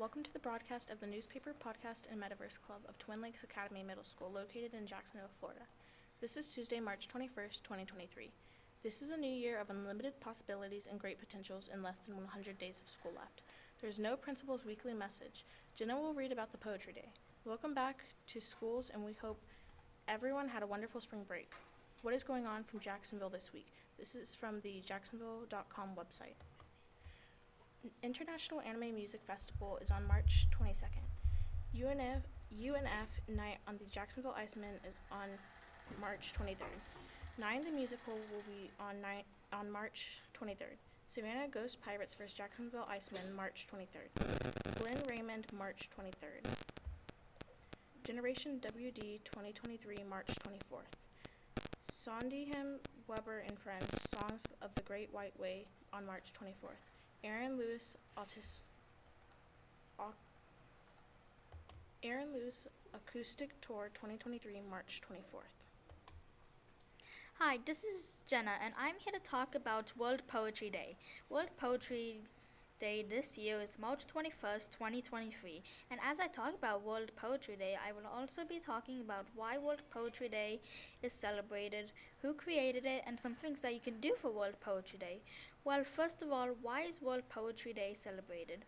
Welcome 0.00 0.22
to 0.22 0.32
the 0.32 0.38
broadcast 0.38 0.90
of 0.90 0.98
the 0.98 1.06
newspaper, 1.06 1.52
podcast, 1.52 2.10
and 2.10 2.18
metaverse 2.18 2.58
club 2.58 2.80
of 2.88 2.96
Twin 2.96 3.20
Lakes 3.20 3.44
Academy 3.44 3.82
Middle 3.82 4.02
School 4.02 4.32
located 4.34 4.72
in 4.72 4.86
Jacksonville, 4.86 5.28
Florida. 5.36 5.64
This 6.22 6.38
is 6.38 6.54
Tuesday, 6.54 6.80
March 6.80 7.06
21st, 7.06 7.62
2023. 7.62 8.30
This 8.82 9.02
is 9.02 9.10
a 9.10 9.18
new 9.18 9.28
year 9.28 9.60
of 9.60 9.68
unlimited 9.68 10.18
possibilities 10.18 10.88
and 10.90 10.98
great 10.98 11.20
potentials 11.20 11.68
in 11.70 11.82
less 11.82 11.98
than 11.98 12.16
100 12.16 12.56
days 12.56 12.80
of 12.80 12.88
school 12.88 13.12
left. 13.14 13.42
There 13.82 13.90
is 13.90 13.98
no 13.98 14.16
principal's 14.16 14.64
weekly 14.64 14.94
message. 14.94 15.44
Jenna 15.76 16.00
will 16.00 16.14
read 16.14 16.32
about 16.32 16.52
the 16.52 16.56
Poetry 16.56 16.94
Day. 16.94 17.10
Welcome 17.44 17.74
back 17.74 18.06
to 18.28 18.40
schools, 18.40 18.88
and 18.88 19.04
we 19.04 19.12
hope 19.20 19.42
everyone 20.08 20.48
had 20.48 20.62
a 20.62 20.66
wonderful 20.66 21.02
spring 21.02 21.24
break. 21.28 21.52
What 22.00 22.14
is 22.14 22.24
going 22.24 22.46
on 22.46 22.64
from 22.64 22.80
Jacksonville 22.80 23.28
this 23.28 23.52
week? 23.52 23.74
This 23.98 24.14
is 24.14 24.34
from 24.34 24.62
the 24.62 24.80
jacksonville.com 24.82 25.90
website. 25.94 26.36
International 28.02 28.60
Anime 28.62 28.94
Music 28.94 29.20
Festival 29.26 29.78
is 29.82 29.90
on 29.90 30.06
March 30.06 30.46
22nd. 30.50 31.04
UNF, 31.76 32.22
UNF 32.58 33.08
Night 33.28 33.58
on 33.68 33.76
the 33.76 33.84
Jacksonville 33.90 34.34
Iceman 34.36 34.74
is 34.88 34.98
on 35.12 35.28
March 36.00 36.32
23rd. 36.32 36.80
Nine 37.38 37.64
the 37.64 37.70
Musical 37.70 38.14
will 38.14 38.42
be 38.46 38.70
on, 38.80 38.96
ni- 39.02 39.24
on 39.52 39.70
March 39.70 40.18
23rd. 40.34 40.76
Savannah 41.08 41.48
Ghost 41.48 41.80
Pirates 41.82 42.14
vs. 42.14 42.32
Jacksonville 42.32 42.86
Iceman, 42.88 43.34
March 43.36 43.66
23rd. 43.70 44.78
Glenn 44.78 44.98
Raymond, 45.08 45.46
March 45.56 45.90
23rd. 45.90 46.50
Generation 48.04 48.60
WD 48.62 49.20
2023, 49.24 49.98
March 50.08 50.28
24th. 50.28 50.88
Sondheim, 51.92 52.78
Webber, 53.08 53.44
and 53.46 53.58
Friends, 53.58 54.00
Songs 54.10 54.44
of 54.62 54.74
the 54.74 54.82
Great 54.82 55.12
White 55.12 55.38
Way 55.38 55.66
on 55.92 56.06
March 56.06 56.32
24th. 56.32 56.99
Aaron 57.22 57.56
Lewis, 57.58 57.96
Autis- 58.16 58.60
Au- 59.98 60.14
Aaron 62.02 62.32
Lewis 62.32 62.64
Acoustic 62.94 63.60
Tour 63.60 63.90
2023, 63.94 64.60
March 64.68 65.00
24th. 65.06 65.56
Hi, 67.38 67.58
this 67.64 67.84
is 67.84 68.22
Jenna, 68.26 68.52
and 68.62 68.74
I'm 68.78 68.96
here 68.98 69.12
to 69.12 69.20
talk 69.20 69.54
about 69.54 69.92
World 69.96 70.22
Poetry 70.28 70.70
Day. 70.70 70.96
World 71.28 71.50
Poetry 71.56 72.20
Day 72.80 73.04
this 73.06 73.36
year 73.36 73.60
is 73.60 73.78
March 73.78 74.06
21st, 74.06 74.70
2023. 74.70 75.62
And 75.90 76.00
as 76.02 76.18
I 76.18 76.28
talk 76.28 76.54
about 76.54 76.82
World 76.82 77.10
Poetry 77.14 77.54
Day, 77.56 77.76
I 77.76 77.92
will 77.92 78.08
also 78.10 78.42
be 78.42 78.58
talking 78.58 79.02
about 79.02 79.26
why 79.36 79.58
World 79.58 79.82
Poetry 79.90 80.30
Day 80.30 80.60
is 81.02 81.12
celebrated, 81.12 81.92
who 82.22 82.32
created 82.32 82.86
it, 82.86 83.02
and 83.06 83.20
some 83.20 83.34
things 83.34 83.60
that 83.60 83.74
you 83.74 83.80
can 83.80 84.00
do 84.00 84.14
for 84.18 84.30
World 84.30 84.54
Poetry 84.62 84.98
Day. 84.98 85.20
Well, 85.62 85.84
first 85.84 86.22
of 86.22 86.32
all, 86.32 86.48
why 86.62 86.80
is 86.80 87.02
World 87.02 87.24
Poetry 87.28 87.74
Day 87.74 87.92
celebrated? 87.92 88.64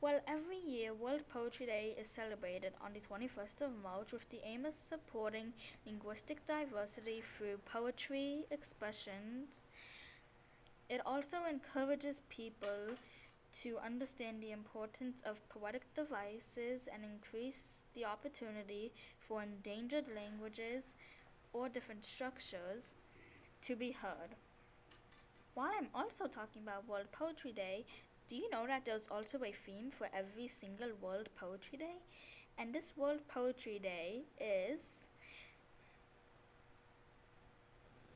Well, 0.00 0.20
every 0.26 0.56
year, 0.56 0.94
World 0.94 1.28
Poetry 1.28 1.66
Day 1.66 1.94
is 2.00 2.08
celebrated 2.08 2.72
on 2.82 2.94
the 2.94 3.00
21st 3.00 3.60
of 3.60 3.72
March 3.82 4.14
with 4.14 4.26
the 4.30 4.40
aim 4.42 4.64
of 4.64 4.72
supporting 4.72 5.52
linguistic 5.84 6.46
diversity 6.46 7.20
through 7.20 7.58
poetry 7.66 8.46
expressions. 8.50 9.64
It 10.88 11.00
also 11.06 11.38
encourages 11.48 12.20
people 12.28 12.96
to 13.62 13.78
understand 13.84 14.42
the 14.42 14.52
importance 14.52 15.22
of 15.26 15.46
poetic 15.48 15.82
devices 15.94 16.88
and 16.92 17.04
increase 17.04 17.84
the 17.94 18.04
opportunity 18.04 18.92
for 19.18 19.42
endangered 19.42 20.06
languages 20.14 20.94
or 21.52 21.68
different 21.68 22.04
structures 22.04 22.94
to 23.62 23.76
be 23.76 23.92
heard. 23.92 24.36
While 25.54 25.72
I'm 25.78 25.88
also 25.94 26.26
talking 26.26 26.62
about 26.62 26.88
World 26.88 27.12
Poetry 27.12 27.52
Day, 27.52 27.84
do 28.26 28.36
you 28.36 28.48
know 28.50 28.66
that 28.66 28.86
there's 28.86 29.08
also 29.10 29.38
a 29.44 29.52
theme 29.52 29.90
for 29.90 30.08
every 30.16 30.48
single 30.48 30.88
World 31.00 31.28
Poetry 31.36 31.76
Day? 31.78 31.96
And 32.56 32.74
this 32.74 32.94
World 32.96 33.20
Poetry 33.28 33.78
Day 33.78 34.22
is 34.40 35.08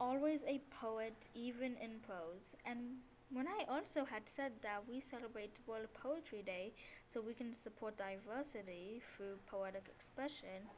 always 0.01 0.45
a 0.45 0.61
poet, 0.71 1.29
even 1.35 1.77
in 1.83 2.01
prose. 2.07 2.55
And 2.65 2.99
when 3.31 3.47
I 3.49 3.65
also 3.69 4.05
had 4.05 4.29
said 4.29 4.53
that 4.63 4.83
we 4.89 5.01
celebrate 5.01 5.59
World 5.67 5.89
Poetry 5.95 6.43
Day 6.45 6.73
so 7.07 7.21
we 7.21 7.35
can 7.35 7.53
support 7.53 7.97
diversity 7.97 9.03
through 9.05 9.39
poetic 9.47 9.89
expression, 9.89 10.69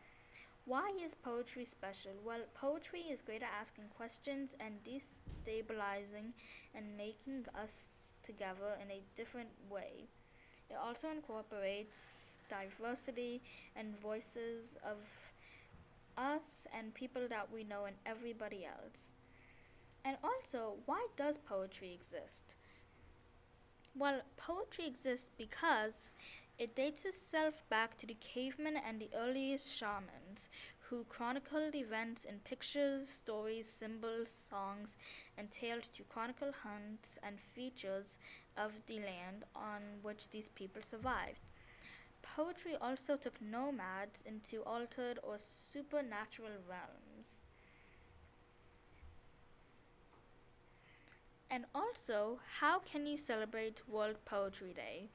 why 0.65 0.93
is 1.03 1.15
poetry 1.15 1.65
special? 1.65 2.13
Well, 2.25 2.41
poetry 2.55 3.01
is 3.01 3.23
great 3.23 3.43
at 3.43 3.49
asking 3.59 3.85
questions 3.97 4.55
and 4.61 4.75
destabilizing 4.85 6.33
and 6.75 6.97
making 6.97 7.47
us 7.59 8.13
together 8.23 8.77
in 8.83 8.91
a 8.91 9.01
different 9.15 9.49
way. 9.71 10.09
It 10.71 10.77
also 10.77 11.09
incorporates 11.11 12.39
diversity 12.51 13.41
and 13.77 13.97
voices 13.99 14.77
of 14.85 14.99
us 16.19 16.67
and 16.77 16.93
people 16.93 17.29
that 17.29 17.53
we 17.53 17.65
know 17.65 17.85
and 17.85 17.97
everybody 18.05 18.67
else. 18.67 19.13
And 20.05 20.17
also, 20.23 20.75
why 20.87 21.07
does 21.17 21.39
poetry 21.39 21.93
exist? 21.95 22.57
Well, 23.95 24.23
poetry 24.37 24.87
exists 24.87 25.31
because 25.37 26.15
it 26.59 26.75
dates 26.75 27.05
itself 27.05 27.63
back 27.71 27.97
to 27.99 28.07
the 28.07 28.17
cavemen 28.21 28.77
and 28.77 29.01
the 29.01 29.11
earliest 29.17 29.73
shamans 29.73 30.49
who 30.89 31.05
chronicled 31.09 31.75
events 31.75 32.25
in 32.25 32.39
pictures, 32.41 33.09
stories, 33.09 33.69
symbols, 33.69 34.31
songs, 34.31 34.97
and 35.37 35.51
tales 35.51 35.89
to 35.91 36.03
chronicle 36.05 36.53
hunts 36.65 37.19
and 37.23 37.39
features 37.39 38.19
of 38.57 38.73
the 38.87 38.97
land 38.97 39.45
on 39.55 39.83
which 40.03 40.31
these 40.31 40.49
people 40.49 40.83
survived. 40.83 41.41
Poetry 42.23 42.77
also 42.81 43.17
took 43.17 43.41
nomads 43.41 44.23
into 44.27 44.63
altered 44.63 45.19
or 45.23 45.37
supernatural 45.39 46.59
realms. 46.69 47.43
And 51.51 51.65
also, 51.75 52.41
how 52.61 52.79
can 52.79 53.07
you 53.07 53.17
celebrate 53.17 53.89
World 53.89 54.17
Poetry 54.25 54.75
Day? 54.75 55.09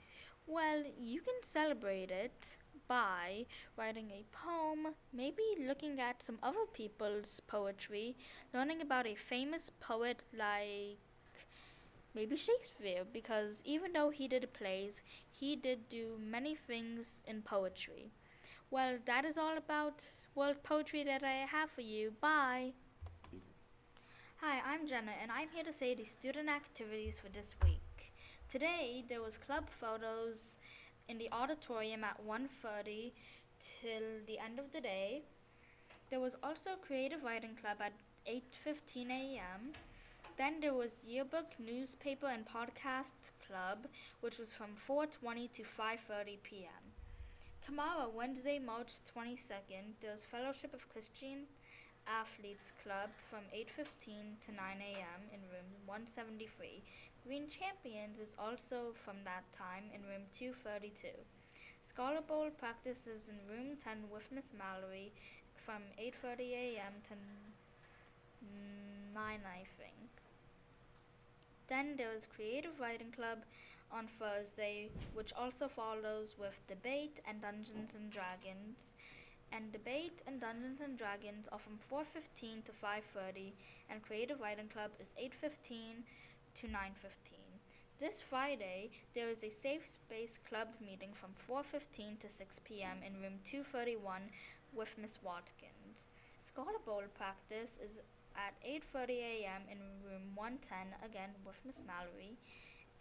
Well, 0.47 0.83
you 0.99 1.21
can 1.21 1.35
celebrate 1.41 2.11
it 2.11 2.57
by 2.87 3.45
writing 3.77 4.11
a 4.11 4.25
poem, 4.35 4.95
maybe 5.13 5.43
looking 5.59 5.99
at 5.99 6.21
some 6.21 6.39
other 6.43 6.65
people's 6.73 7.39
poetry, 7.39 8.17
learning 8.53 8.81
about 8.81 9.07
a 9.07 9.15
famous 9.15 9.69
poet 9.79 10.21
like 10.37 10.97
maybe 12.15 12.35
Shakespeare, 12.35 13.03
because 13.11 13.61
even 13.65 13.93
though 13.93 14.09
he 14.09 14.27
did 14.27 14.53
plays, 14.53 15.01
he 15.29 15.55
did 15.55 15.89
do 15.89 16.17
many 16.19 16.55
things 16.55 17.21
in 17.27 17.41
poetry. 17.41 18.11
Well, 18.69 18.97
that 19.05 19.25
is 19.25 19.37
all 19.37 19.57
about 19.57 20.05
world 20.35 20.63
poetry 20.63 21.03
that 21.03 21.23
I 21.23 21.45
have 21.45 21.69
for 21.69 21.81
you. 21.81 22.13
Bye. 22.19 22.73
Hi, 24.37 24.61
I'm 24.65 24.87
Jenna, 24.87 25.11
and 25.21 25.31
I'm 25.31 25.49
here 25.53 25.63
to 25.63 25.71
say 25.71 25.95
the 25.95 26.03
student 26.03 26.49
activities 26.49 27.19
for 27.19 27.29
this 27.29 27.55
week. 27.63 28.13
Today 28.49 29.03
there 29.07 29.21
was 29.21 29.37
club 29.37 29.69
photos 29.69 30.57
in 31.07 31.17
the 31.17 31.29
auditorium 31.31 32.03
at 32.03 32.19
1:30 32.25 33.13
till 33.59 34.25
the 34.25 34.39
end 34.39 34.59
of 34.59 34.71
the 34.71 34.81
day. 34.81 35.23
There 36.09 36.19
was 36.19 36.35
also 36.43 36.71
creative 36.75 37.23
writing 37.23 37.55
club 37.55 37.77
at 37.79 37.93
8:15 38.25 39.09
a.m. 39.11 39.73
Then 40.35 40.59
there 40.61 40.73
was 40.73 41.03
yearbook, 41.05 41.53
newspaper, 41.59 42.25
and 42.25 42.43
podcast 42.45 43.13
club, 43.47 43.85
which 44.21 44.39
was 44.39 44.55
from 44.55 44.75
4:20 44.75 45.51
to 45.53 45.61
5:30 45.63 46.41
p.m. 46.41 46.83
Tomorrow, 47.61 48.09
Wednesday, 48.13 48.57
March 48.57 48.93
22nd, 49.15 49.93
there's 50.01 50.25
Fellowship 50.25 50.73
of 50.73 50.89
Christian 50.89 51.45
Athletes 52.07 52.73
Club 52.83 53.11
from 53.29 53.43
8:15 53.53 54.39
to 54.45 54.51
9 54.51 54.81
a.m. 54.81 55.21
in 55.31 55.39
room 55.53 55.69
173. 55.85 56.81
Green 57.25 57.47
Champions 57.47 58.17
is 58.17 58.35
also 58.39 58.91
from 58.95 59.17
that 59.25 59.45
time 59.51 59.85
in 59.93 60.01
room 60.01 60.25
232. 60.33 61.09
Scholar 61.83 62.21
Bowl 62.21 62.49
practices 62.57 63.29
in 63.29 63.37
room 63.47 63.77
10 63.77 64.09
with 64.11 64.31
Miss 64.31 64.51
Mallory 64.57 65.13
from 65.55 65.83
8:30 65.99 66.51
a.m. 66.53 66.93
to 67.03 67.13
9 69.13 69.39
I 69.45 69.63
think. 69.77 70.22
Then 71.67 71.95
there 71.97 72.13
is 72.13 72.27
Creative 72.27 72.79
Writing 72.79 73.11
Club 73.11 73.39
on 73.91 74.07
Thursday, 74.07 74.89
which 75.13 75.33
also 75.33 75.67
follows 75.67 76.35
with 76.37 76.67
Debate 76.67 77.21
and 77.27 77.41
Dungeons 77.41 77.95
and 77.95 78.11
Dragons. 78.11 78.93
And 79.51 79.71
Debate 79.71 80.23
and 80.25 80.41
Dungeons 80.41 80.81
and 80.81 80.97
Dragons 80.97 81.47
are 81.51 81.59
from 81.59 81.77
4:15 81.77 82.63
to 82.63 82.71
5:30, 82.71 83.53
and 83.89 84.01
Creative 84.01 84.41
Writing 84.41 84.67
Club 84.67 84.91
is 84.99 85.13
8:15 85.17 86.03
to 86.55 86.67
9:15. 86.67 87.59
This 87.99 88.21
Friday, 88.21 88.89
there 89.13 89.29
is 89.29 89.43
a 89.43 89.49
Safe 89.49 89.85
Space 89.85 90.39
Club 90.39 90.69
meeting 90.81 91.13
from 91.13 91.33
4:15 91.35 92.17
to 92.17 92.27
6 92.27 92.59
p.m. 92.59 93.03
in 93.03 93.21
room 93.21 93.39
231 93.43 94.31
with 94.73 94.97
Miss 94.97 95.21
Watkins. 95.21 96.09
Scholar 96.41 96.79
Bowl 96.85 97.03
practice 97.13 97.77
is 97.77 98.01
at 98.35 98.53
8:30 98.67 99.19
a.m. 99.19 99.61
in 99.71 99.77
room 100.05 100.35
110 100.35 100.77
again 101.03 101.29
with 101.45 101.59
Miss 101.65 101.81
Mallory, 101.85 102.37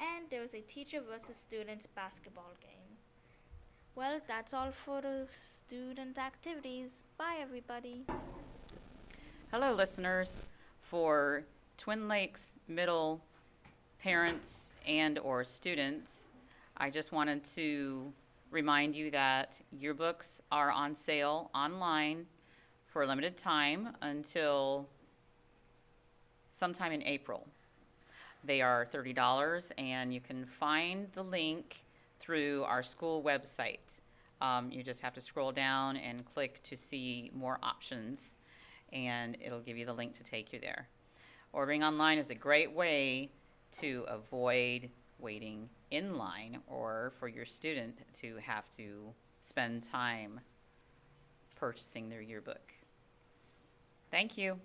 and 0.00 0.28
there 0.30 0.40
was 0.40 0.54
a 0.54 0.60
teacher 0.60 1.00
versus 1.00 1.36
students 1.36 1.86
basketball 1.86 2.54
game. 2.60 2.98
Well, 3.94 4.20
that's 4.26 4.54
all 4.54 4.72
for 4.72 5.02
the 5.02 5.28
student 5.30 6.18
activities. 6.18 7.04
Bye, 7.18 7.38
everybody. 7.40 8.04
Hello, 9.50 9.74
listeners. 9.74 10.42
For 10.78 11.44
Twin 11.76 12.08
Lakes 12.08 12.56
Middle 12.68 13.20
parents 14.02 14.74
and/or 14.86 15.44
students, 15.44 16.30
I 16.76 16.90
just 16.90 17.12
wanted 17.12 17.44
to 17.56 18.12
remind 18.50 18.94
you 18.94 19.10
that 19.10 19.62
yearbooks 19.78 20.40
are 20.50 20.70
on 20.70 20.94
sale 20.94 21.50
online 21.54 22.26
for 22.86 23.02
a 23.02 23.06
limited 23.06 23.36
time 23.38 23.96
until 24.02 24.88
sometime 26.52 26.92
in 26.92 27.02
April. 27.02 27.48
They 28.44 28.60
are 28.60 28.86
$30, 28.86 29.72
and 29.78 30.12
you 30.12 30.20
can 30.20 30.44
find 30.44 31.08
the 31.12 31.22
link 31.22 31.84
through 32.20 32.64
our 32.64 32.82
school 32.82 33.22
website. 33.22 34.00
Um, 34.40 34.70
you 34.70 34.82
just 34.82 35.00
have 35.00 35.14
to 35.14 35.20
scroll 35.20 35.50
down 35.50 35.96
and 35.96 36.24
click 36.24 36.62
to 36.64 36.76
see 36.76 37.30
more 37.34 37.58
options, 37.62 38.36
and 38.92 39.36
it'll 39.40 39.60
give 39.60 39.76
you 39.76 39.86
the 39.86 39.94
link 39.94 40.12
to 40.14 40.22
take 40.22 40.52
you 40.52 40.60
there. 40.60 40.88
Ordering 41.52 41.82
online 41.82 42.18
is 42.18 42.30
a 42.30 42.34
great 42.34 42.72
way 42.72 43.30
to 43.78 44.04
avoid 44.06 44.90
waiting 45.18 45.70
in 45.90 46.16
line 46.16 46.58
or 46.66 47.12
for 47.18 47.28
your 47.28 47.46
student 47.46 47.96
to 48.14 48.36
have 48.44 48.70
to 48.72 49.14
spend 49.40 49.82
time 49.82 50.40
purchasing 51.56 52.08
their 52.08 52.20
yearbook. 52.20 52.72
Thank 54.10 54.36
you. 54.36 54.58